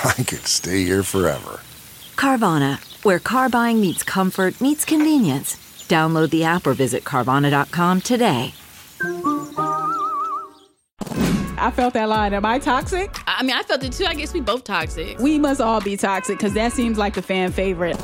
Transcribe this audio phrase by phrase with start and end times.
[0.04, 1.60] I could stay here forever.
[2.14, 5.56] Carvana, where car buying meets comfort, meets convenience.
[5.88, 8.54] Download the app or visit Carvana.com today.
[11.60, 12.34] I felt that line.
[12.34, 13.10] Am I toxic?
[13.26, 14.04] I mean, I felt it too.
[14.04, 15.18] I guess we both toxic.
[15.18, 17.96] We must all be toxic because that seems like the fan favorite.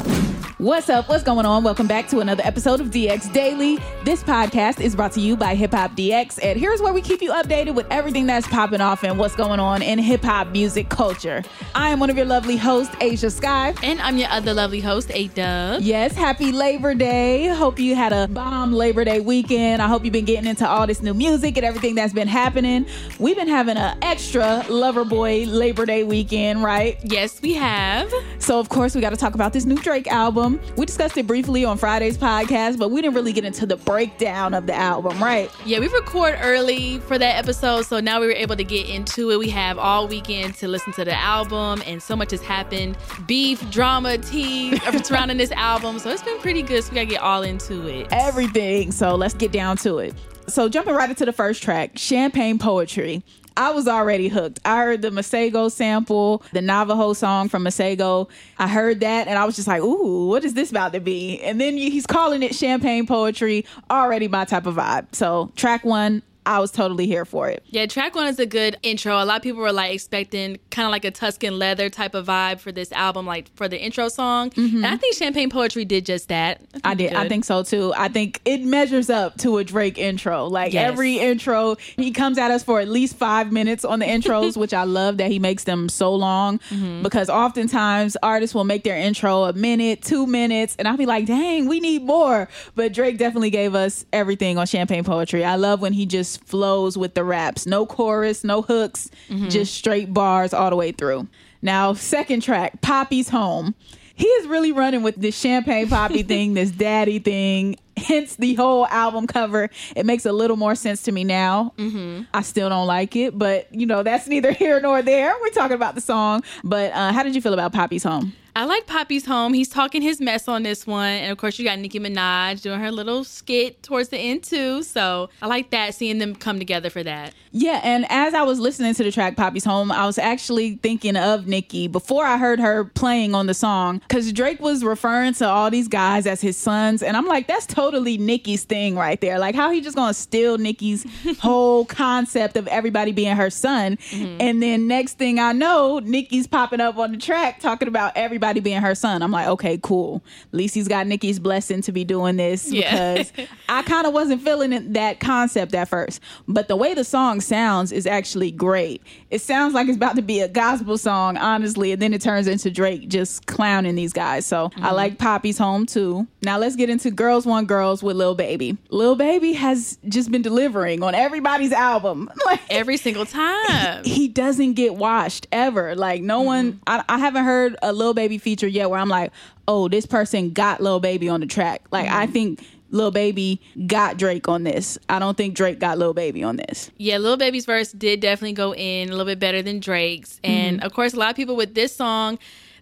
[0.58, 1.08] What's up?
[1.08, 1.64] What's going on?
[1.64, 3.80] Welcome back to another episode of DX Daily.
[4.04, 7.20] This podcast is brought to you by Hip Hop DX, and here's where we keep
[7.20, 10.90] you updated with everything that's popping off and what's going on in hip hop music
[10.90, 11.42] culture.
[11.74, 13.74] I am one of your lovely hosts, Ashia Skye.
[13.82, 15.82] And I'm your other lovely host, A Dub.
[15.82, 17.48] Yes, happy Labor Day.
[17.48, 19.82] Hope you had a bomb Labor Day weekend.
[19.82, 22.86] I hope you've been getting into all this new music and everything that's been happening.
[23.18, 26.96] We've been having an extra Lover Boy Labor Day weekend, right?
[27.02, 28.12] Yes, we have.
[28.38, 30.43] So, of course, we got to talk about this new Drake album.
[30.76, 34.54] We discussed it briefly on Friday's podcast, but we didn't really get into the breakdown
[34.54, 35.50] of the album, right?
[35.64, 39.30] Yeah, we record early for that episode, so now we were able to get into
[39.30, 39.38] it.
[39.38, 43.68] We have all weekend to listen to the album, and so much has happened beef,
[43.70, 45.98] drama, tea surrounding this album.
[45.98, 46.84] So, it's been pretty good.
[46.84, 48.08] So, we got to get all into it.
[48.10, 48.92] Everything.
[48.92, 50.14] So, let's get down to it.
[50.46, 53.22] So, jumping right into the first track, Champagne Poetry.
[53.56, 54.60] I was already hooked.
[54.64, 58.28] I heard the Masego sample, the Navajo song from Masego.
[58.58, 61.40] I heard that and I was just like, ooh, what is this about to be?
[61.40, 65.14] And then he's calling it champagne poetry, already my type of vibe.
[65.14, 67.62] So, track one, I was totally here for it.
[67.66, 69.22] Yeah, track one is a good intro.
[69.22, 72.26] A lot of people were like expecting kind of like a Tuscan leather type of
[72.26, 74.50] vibe for this album, like for the intro song.
[74.50, 74.76] Mm-hmm.
[74.76, 76.60] And I think Champagne Poetry did just that.
[76.84, 77.14] I, I did.
[77.14, 77.94] I think so too.
[77.96, 80.46] I think it measures up to a Drake intro.
[80.46, 80.90] Like yes.
[80.90, 84.74] every intro, he comes at us for at least five minutes on the intros, which
[84.74, 87.02] I love that he makes them so long mm-hmm.
[87.02, 91.26] because oftentimes artists will make their intro a minute, two minutes, and I'll be like,
[91.26, 92.48] dang, we need more.
[92.74, 95.44] But Drake definitely gave us everything on Champagne Poetry.
[95.44, 97.66] I love when he just flows with the raps.
[97.66, 99.48] No chorus, no hooks, mm-hmm.
[99.48, 101.28] just straight bars all the way through.
[101.62, 103.74] Now, second track, Papi's Home.
[104.16, 108.86] He is really running with this champagne papi thing, this daddy thing, hence the whole
[108.86, 109.70] album cover.
[109.96, 111.72] It makes a little more sense to me now.
[111.76, 112.22] Mm-hmm.
[112.32, 115.34] I still don't like it, but you know, that's neither here nor there.
[115.40, 116.44] We're talking about the song.
[116.62, 118.32] But uh, how did you feel about Papi's Home?
[118.56, 119.52] I like Papi's Home.
[119.52, 121.08] He's talking his mess on this one.
[121.08, 124.84] And of course, you got Nicki Minaj doing her little skit towards the end, too.
[124.84, 127.34] So I like that, seeing them come together for that.
[127.50, 127.80] Yeah.
[127.82, 131.48] And as I was listening to the track Papi's Home, I was actually thinking of
[131.48, 133.98] Nicki before I heard her playing on the song.
[133.98, 137.02] Because Drake was referring to all these guys as his sons.
[137.02, 139.40] And I'm like, that's totally Nicki's thing right there.
[139.40, 141.04] Like, how he just going to steal Nicki's
[141.40, 143.96] whole concept of everybody being her son.
[143.96, 144.36] Mm-hmm.
[144.40, 148.43] And then next thing I know, Nicki's popping up on the track talking about everybody
[148.44, 149.22] everybody being her son.
[149.22, 150.22] I'm like, okay, cool.
[150.52, 153.14] He's got Nicki's blessing to be doing this yeah.
[153.14, 153.32] because
[153.68, 156.20] I kind of wasn't feeling that concept at first.
[156.46, 159.02] But the way the song sounds is actually great.
[159.30, 162.46] It sounds like it's about to be a gospel song, honestly, and then it turns
[162.46, 164.44] into Drake just clowning these guys.
[164.44, 164.84] So mm-hmm.
[164.84, 166.26] I like Papi's Home too.
[166.42, 168.76] Now let's get into Girls Want Girls with Lil Baby.
[168.90, 172.30] Lil Baby has just been delivering on everybody's album.
[172.46, 174.04] like every single time.
[174.04, 175.94] He, he, doesn't get washed ever.
[175.94, 176.46] Like no mm-hmm.
[176.46, 179.32] one I, I haven't heard a Lil Baby Baby feature yet where I'm like,
[179.68, 181.82] oh, this person got Lil Baby on the track.
[181.90, 182.16] Like mm-hmm.
[182.16, 184.98] I think Lil Baby got Drake on this.
[185.08, 186.90] I don't think Drake got Lil Baby on this.
[186.98, 190.40] Yeah, Lil Baby's verse did definitely go in a little bit better than Drake's.
[190.42, 190.86] And mm-hmm.
[190.86, 192.38] of course, a lot of people with this song,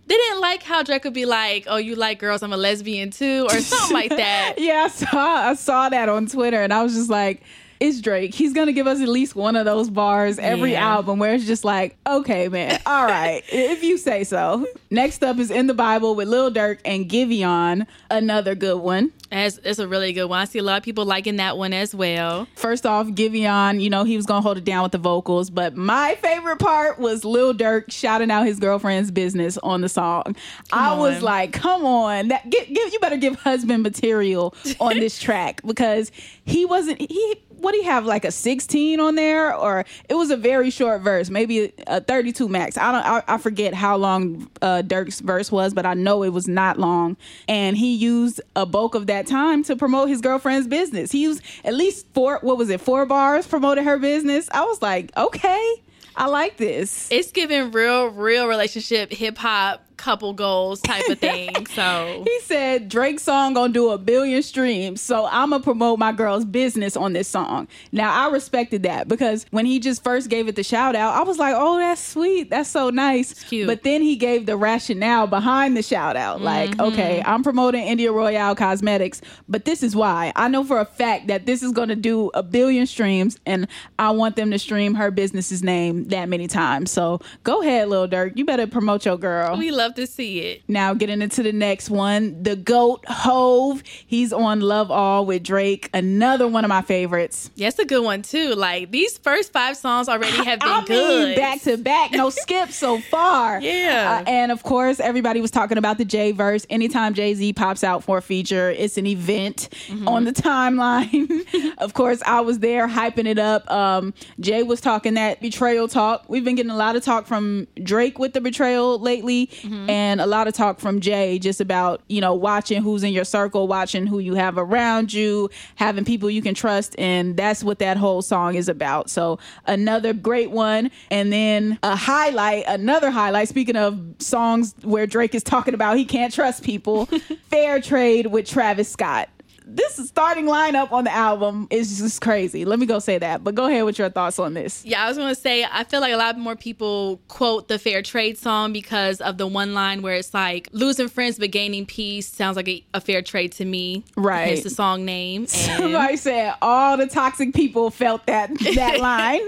[0.06, 2.42] they didn't like how Drake would be like, "Oh, you like girls?
[2.42, 4.54] I'm a lesbian too," or something like that.
[4.58, 7.42] yeah, I saw I saw that on Twitter, and I was just like,
[7.82, 8.32] it's Drake.
[8.32, 10.86] He's gonna give us at least one of those bars every Yeah.
[10.88, 14.66] album where it's just like, okay, man, all right, if you say so.
[14.90, 19.10] Next up is In the Bible with Lil Durk and Giveon, another good one.
[19.30, 20.38] That's, that's a really good one.
[20.40, 22.46] I see a lot of people liking that one as well.
[22.54, 25.74] First off, Giveon, you know, he was gonna hold it down with the vocals, but
[25.76, 30.36] my favorite part was Lil Durk shouting out his girlfriend's business on the song.
[30.72, 35.18] I was like, come on, that give, give you better give husband material on this
[35.22, 36.12] track because
[36.44, 39.54] he wasn't he what do you have like a 16 on there?
[39.54, 42.76] Or it was a very short verse maybe a 32 max.
[42.76, 46.30] I don't i, I forget how long uh Durk's verse was but i know it
[46.30, 47.16] was not long.
[47.48, 51.12] And he used a bulk of that time to promote his girlfriend's business.
[51.12, 54.48] He used at least four what was it four bars promoted her business.
[54.52, 55.74] I was like okay
[56.14, 57.10] i like this.
[57.10, 61.50] It's giving real, real relationship, hip hop, couple goals type of thing.
[61.72, 66.12] So He said Drake's song gonna do a billion streams, so I'm gonna promote my
[66.12, 67.68] girl's business on this song.
[67.92, 71.22] Now I respected that because when he just first gave it the shout out, I
[71.22, 73.66] was like, "Oh, that's sweet, that's so nice." cute.
[73.66, 76.92] But then he gave the rationale behind the shout out, like, mm-hmm.
[76.92, 80.32] "Okay, I'm promoting India Royale Cosmetics, but this is why.
[80.34, 84.10] I know for a fact that this is gonna do a billion streams, and I
[84.10, 86.90] want them to stream her business's name that many times.
[86.90, 90.62] So go ahead, Lil Durk, you better promote your girl." we love to see it.
[90.68, 93.82] Now getting into the next one, the GOAT Hov.
[93.86, 95.90] He's on Love All with Drake.
[95.94, 97.50] Another one of my favorites.
[97.54, 98.54] Yeah, a good one too.
[98.54, 101.36] Like these first five songs already have been I mean, good.
[101.36, 103.60] back to back, no skips so far.
[103.60, 104.22] Yeah.
[104.26, 106.66] Uh, and of course, everybody was talking about the J verse.
[106.70, 110.08] Anytime Jay Z pops out for a feature, it's an event Mm-hmm.
[110.08, 111.74] on the timeline.
[111.78, 113.68] of course, I was there hyping it up.
[113.70, 116.24] Um, Jay was talking that betrayal talk.
[116.28, 119.81] We've been getting a lot of talk from Drake with the betrayal lately, Mm-hmm.
[119.82, 119.90] Mm-hmm.
[119.90, 123.24] and a lot of talk from Jay just about you know watching who's in your
[123.24, 127.78] circle, watching who you have around you, having people you can trust, and that's what
[127.80, 129.10] that whole song is about.
[129.10, 133.48] So another great one, and then a highlight, another highlight.
[133.48, 137.06] Speaking of songs where Drake is talking about he can't trust people,
[137.50, 139.28] Fair Trade with Travis Scott.
[139.66, 142.64] This starting lineup on the album is just crazy.
[142.64, 143.44] Let me go say that.
[143.44, 144.84] But go ahead with your thoughts on this.
[144.84, 148.02] Yeah, I was gonna say I feel like a lot more people quote the fair
[148.02, 152.26] trade song because of the one line where it's like losing friends but gaining peace
[152.28, 154.04] sounds like a, a fair trade to me.
[154.16, 154.48] Right.
[154.48, 155.42] Hence the song name.
[155.72, 159.40] And Somebody said all the toxic people felt that that line.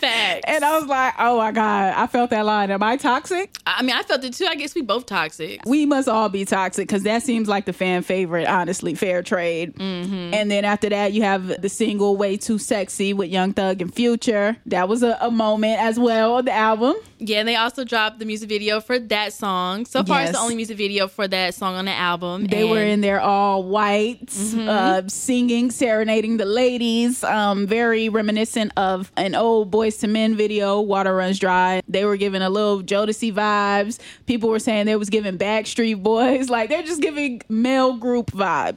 [0.00, 0.40] facts.
[0.46, 2.70] And I was like, oh my God, I felt that line.
[2.70, 3.56] Am I toxic?
[3.66, 4.46] I mean, I felt it too.
[4.46, 5.60] I guess we both toxic.
[5.66, 9.74] We must all be toxic because that seems like the fan favorite, honestly, fair trade.
[9.74, 10.34] Mm-hmm.
[10.34, 13.94] And then after that, you have the single Way Too Sexy with Young Thug and
[13.94, 14.56] Future.
[14.66, 16.94] That was a, a moment as well on the album.
[17.18, 19.84] Yeah, and they also dropped the music video for that song.
[19.84, 22.46] So far, it's the only music video for that song on the album.
[22.46, 24.68] They were in there all white, Mm-hmm.
[24.68, 27.22] uh, singing, serenading the ladies.
[27.22, 32.16] Um, very reminiscent of an old Boyz II Men video, "Water Runs Dry." They were
[32.16, 33.98] giving a little Jodeci vibes.
[34.26, 38.69] People were saying they was giving Backstreet Boys, like they're just giving male group vibes.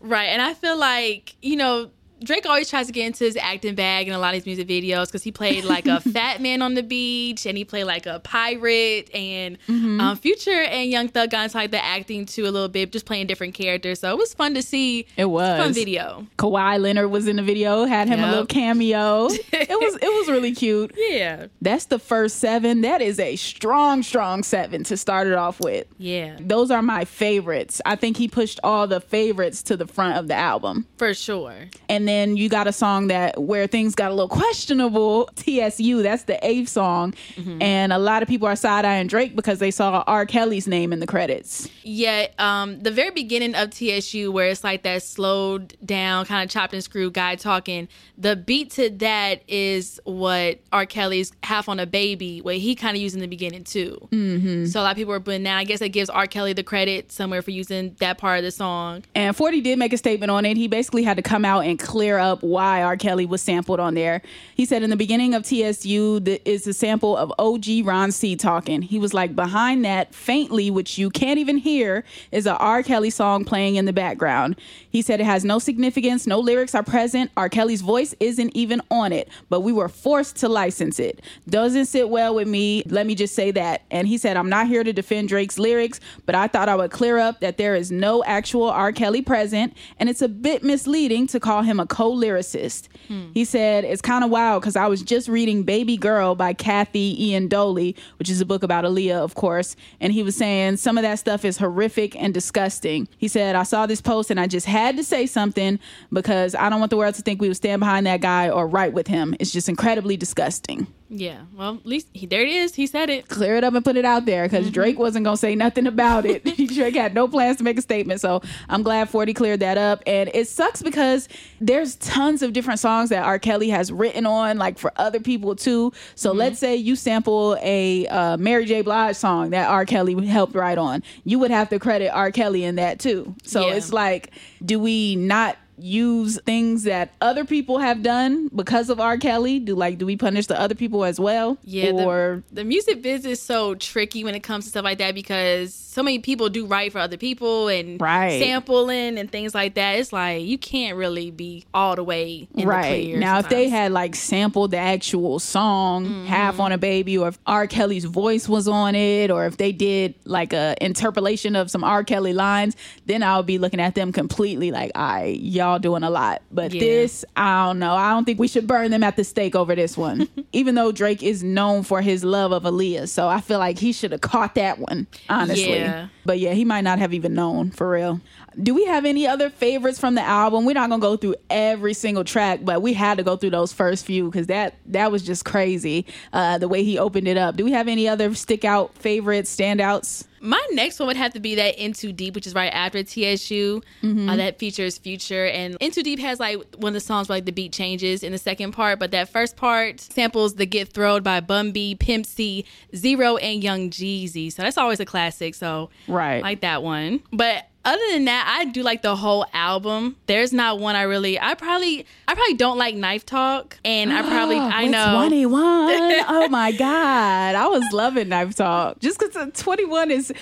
[0.00, 0.26] Right.
[0.26, 1.90] And I feel like, you know,
[2.24, 4.68] Drake always tries to get into his acting bag in a lot of his music
[4.68, 8.06] videos because he played like a fat man on the beach and he played like
[8.06, 10.00] a pirate and Mm-hmm.
[10.00, 13.06] um, Future and Young Thug got into like the acting too a little bit, just
[13.06, 14.00] playing different characters.
[14.00, 15.00] So it was fun to see.
[15.00, 15.58] It It's a was.
[15.58, 16.26] fun video.
[16.38, 19.26] Kawhi Leonard was in the video, had him a little cameo.
[19.30, 20.92] it was it was really cute.
[20.96, 21.46] Yeah.
[21.60, 22.80] That's the first seven.
[22.82, 25.86] That is a strong, strong seven to start it off with.
[25.98, 26.36] Yeah.
[26.40, 27.80] Those are my favorites.
[27.86, 30.86] I think he pushed all the favorites to the front of the album.
[30.98, 31.54] For sure.
[31.88, 35.28] And then you got a song that where things got a little questionable.
[35.36, 37.14] TSU, that's the eighth song.
[37.60, 40.26] And a lot of people are side eyeing Drake because they saw R.
[40.26, 41.68] Kelly's name in the credits.
[41.82, 46.50] Yeah, um, the very beginning of TSU, where it's like that slowed down, kind of
[46.50, 47.88] chopped and screwed guy talking.
[48.16, 50.86] The beat to that is what R.
[50.86, 54.08] Kelly's "Half on a Baby," what he kind of used in the beginning too.
[54.10, 54.66] Mm-hmm.
[54.66, 55.56] So a lot of people are putting now.
[55.56, 56.26] I guess that gives R.
[56.26, 59.04] Kelly the credit somewhere for using that part of the song.
[59.14, 60.56] And 40 did make a statement on it.
[60.56, 62.96] He basically had to come out and clear up why R.
[62.96, 64.22] Kelly was sampled on there.
[64.54, 68.36] He said in the beginning of TSU that is a sample of OG Ron C
[68.36, 68.82] talking.
[68.82, 72.82] He was like, behind that, faintly, which you can't even hear, is a R.
[72.82, 74.56] Kelly song playing in the background.
[74.90, 77.30] He said it has no significance, no lyrics are present.
[77.36, 77.48] R.
[77.48, 81.20] Kelly's voice isn't even on it, but we were forced to license it.
[81.48, 82.82] Doesn't sit well with me.
[82.86, 83.82] Let me just say that.
[83.90, 86.90] And he said, I'm not here to defend Drake's lyrics, but I thought I would
[86.90, 88.92] clear up that there is no actual R.
[88.92, 92.88] Kelly present, and it's a bit misleading to call him a co lyricist.
[93.34, 97.30] He said, It's kind of wild because I was just reading Baby Girl by Kathy
[97.30, 99.76] Iandoli, which is a book about Aaliyah, of course.
[100.00, 103.08] And he was saying some of that stuff is horrific and disgusting.
[103.18, 105.78] He said, I saw this post and I just had to say something
[106.10, 108.66] because I don't want the world to think we would stand behind that guy or
[108.66, 109.34] right with him.
[109.38, 110.86] It's just incredibly disgusting.
[111.14, 111.42] Yeah.
[111.54, 112.74] Well, at least he, there it is.
[112.74, 113.28] He said it.
[113.28, 114.72] Clear it up and put it out there because Mm-hmm.
[114.72, 116.42] Drake wasn't going to say nothing about it.
[116.74, 118.20] Drake had no plans to make a statement.
[118.22, 118.40] So
[118.70, 120.02] I'm glad 40 cleared that up.
[120.06, 121.28] And it sucks because
[121.60, 123.38] there's tons of different songs that R.
[123.38, 125.92] Kelly has written on, like for other people too.
[126.14, 126.38] So Mm-hmm.
[126.38, 128.80] let's say you sample a uh, Mary J.
[128.80, 129.84] Blige song that R.
[129.84, 131.02] Kelly helped write on.
[131.24, 132.30] You would have to credit R.
[132.30, 133.34] Kelly in that too.
[133.42, 133.74] So Yeah.
[133.74, 134.30] it's like,
[134.64, 139.18] do we not use things that other people have done because of R.
[139.18, 139.58] Kelly?
[139.58, 141.58] Do like do we punish the other people as well?
[141.64, 145.14] Yeah, Or the, music biz is so tricky when it comes to stuff like that
[145.14, 148.40] because so many people do write for other people and Right.
[148.40, 149.98] sampling and things like that.
[149.98, 153.48] It's like you can't really be all the way in the right clear now if
[153.48, 156.26] they had like sampled the actual song Mm-hmm.
[156.26, 159.72] half on a baby or if r kelly's voice was on it or if they
[159.72, 163.94] did like a interpolation of some r kelly lines then i would be looking at
[163.94, 166.80] them completely like i y'all doing a lot but Yeah.
[166.80, 169.74] this i don't know i don't think we should burn them at the stake over
[169.74, 173.58] this one even though drake is known for his love of aaliyah so i feel
[173.58, 176.08] like he should have caught that one honestly Yeah.
[176.24, 178.20] but yeah, he might not have even known for real.
[178.60, 180.64] Do we have any other favorites from the album?
[180.64, 183.72] We're not gonna go through every single track, but we had to go through those
[183.72, 186.06] first few because that that was just crazy.
[186.32, 187.56] Uh, the way he opened it up.
[187.56, 190.26] Do we have any other stick out favorites, standouts?
[190.44, 193.04] My next one would have to be that N 2 Deep, which is right after
[193.04, 193.80] TSU.
[194.02, 194.28] Mm-hmm.
[194.28, 197.36] Uh, that features Future, and N 2 Deep has like one of the songs where
[197.36, 200.92] like the beat changes in the second part, but that first part samples the Get
[200.92, 204.52] Throwed by Bun B, Pimp C, Z-Ro, and Young Jeezy.
[204.52, 205.54] So that's always a classic.
[205.54, 206.38] So Right.
[206.38, 207.22] I like that one.
[207.32, 210.16] But other than that, I do like the whole album.
[210.26, 211.38] There's not one I really.
[211.40, 215.14] I probably, I probably don't like Knife Talk, and I probably, I know.
[215.16, 215.60] 21.
[216.28, 217.54] oh my God.
[217.54, 219.00] I was loving Knife Talk.
[219.00, 220.32] Just because 21 is.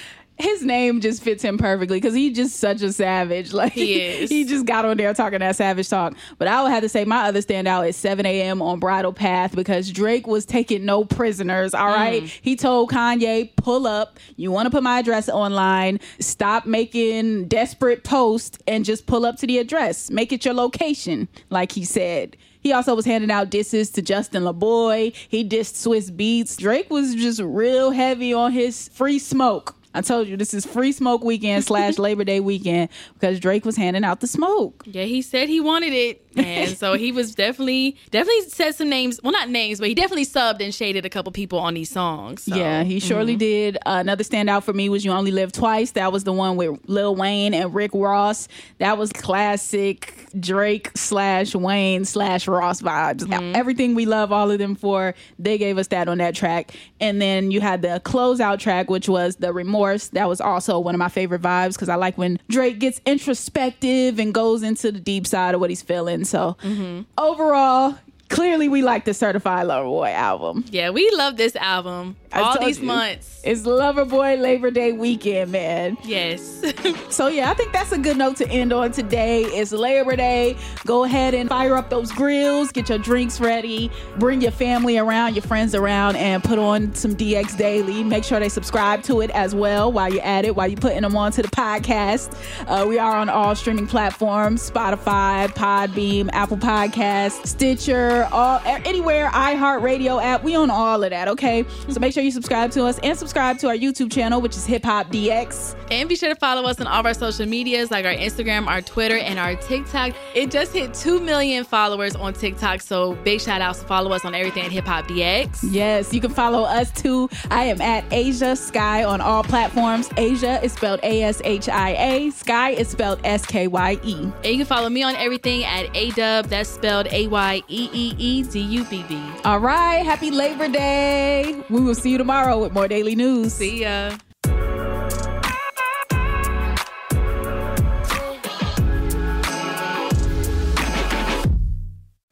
[0.40, 3.52] His name just fits him perfectly because he's just such a savage.
[3.60, 4.30] Like He is.
[4.30, 6.16] he just got on there talking that savage talk.
[6.38, 8.62] But I would have to say my other standout is 7 a.m.
[8.62, 11.74] on Bridle Path because Drake was taking no prisoners.
[11.74, 12.38] All right, mm.
[12.40, 14.18] he told Kanye, "Pull up.
[14.36, 16.00] You want to put my address online?
[16.20, 20.10] Stop making desperate posts and just pull up to the address.
[20.10, 22.36] Make it your location." Like he said.
[22.60, 25.14] He also was handing out disses to Justin LaBoy.
[25.28, 26.56] He dissed Swizz Beatz.
[26.58, 29.74] Drake was just real heavy on his free smoke.
[29.92, 33.76] I told you this is free smoke weekend slash Labor Day weekend because Drake was
[33.76, 34.84] handing out the smoke.
[34.86, 39.20] Yeah, he said he wanted it, and so he was definitely definitely said some names.
[39.22, 42.44] Well, not names, but he definitely subbed and shaded a couple people on these songs.
[42.44, 42.54] so.
[42.54, 43.76] Yeah, he surely did.
[43.78, 46.78] Uh, another standout for me was "You Only Live Twice." That was the one with
[46.86, 48.46] Lil Wayne and Rick Ross.
[48.78, 53.28] That was classic Drake slash Wayne slash Ross vibes.
[53.56, 56.72] Everything we love all of them for, they gave us that on that track.
[57.00, 59.79] And then you had the closeout track, which was the Remorse.
[60.12, 64.18] That was also one of my favorite vibes because I like when Drake gets introspective
[64.18, 66.24] and goes into the deep side of what he's feeling.
[66.24, 67.02] So mm-hmm.
[67.18, 67.98] overall.
[68.30, 70.64] Clearly, we like the Certified Lover Boy album.
[70.70, 72.16] Yeah, we love this album.
[72.32, 72.86] I All these you.
[72.86, 73.40] months.
[73.42, 75.98] It's Loverboy Labor Day weekend, man.
[76.04, 76.62] Yes.
[77.10, 79.42] So yeah, I think that's a good note to end on today.
[79.42, 80.56] It's Labor Day.
[80.86, 85.34] Go ahead and fire up those grills, get your drinks ready, bring your family around,
[85.34, 88.04] your friends around, and put on some DX Daily.
[88.04, 91.02] Make sure they subscribe to it as well while you're at it, while you're putting
[91.02, 92.32] them onto the podcast.
[92.68, 100.22] Uh, we are on all streaming platforms: Spotify, Podbean, Apple podcast Stitcher, all anywhere iHeartRadio
[100.22, 100.42] app.
[100.42, 101.28] We on all of that.
[101.28, 104.56] Okay, so make sure you subscribe to us and subscribe to our YouTube channel, which
[104.56, 105.76] is Hip Hop DX.
[105.90, 108.66] and be sure to follow us on all of our social medias like our Instagram,
[108.66, 110.14] our Twitter, and our TikTok.
[110.34, 114.24] It just hit 2 million followers on TikTok, so big shout outs to follow us
[114.24, 115.60] on everything at Hip Hop DX.
[115.70, 117.28] Yes, you can follow us too.
[117.50, 120.08] I am at Ashia Skye on all platforms.
[120.10, 122.30] Ashia is spelled A S H I A.
[122.30, 124.14] Sky is spelled S K Y E.
[124.14, 128.09] And you can follow me on everything at ADub, that's spelled A Y E E
[128.18, 129.20] E D U B B.
[129.44, 131.62] All right, happy Labor Day.
[131.70, 133.54] We will see you tomorrow with more daily news.
[133.54, 134.16] See ya.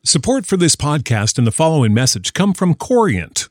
[0.04, 3.50] Support for this podcast and the following message come from Corient.